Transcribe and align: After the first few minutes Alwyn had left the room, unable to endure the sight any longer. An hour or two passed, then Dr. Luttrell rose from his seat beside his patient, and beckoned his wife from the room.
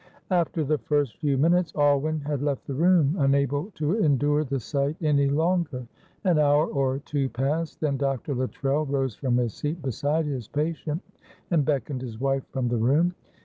After 0.31 0.63
the 0.63 0.79
first 0.79 1.17
few 1.17 1.37
minutes 1.37 1.71
Alwyn 1.75 2.21
had 2.21 2.41
left 2.41 2.65
the 2.65 2.73
room, 2.73 3.15
unable 3.19 3.69
to 3.75 3.99
endure 4.03 4.43
the 4.43 4.59
sight 4.59 4.97
any 4.99 5.29
longer. 5.29 5.85
An 6.23 6.39
hour 6.39 6.65
or 6.65 6.97
two 6.97 7.29
passed, 7.29 7.79
then 7.81 7.97
Dr. 7.97 8.33
Luttrell 8.33 8.87
rose 8.87 9.13
from 9.13 9.37
his 9.37 9.53
seat 9.53 9.79
beside 9.83 10.25
his 10.25 10.47
patient, 10.47 11.03
and 11.51 11.63
beckoned 11.63 12.01
his 12.01 12.19
wife 12.19 12.47
from 12.49 12.67
the 12.67 12.77
room. 12.77 13.13